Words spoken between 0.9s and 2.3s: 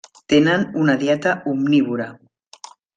dieta omnívora.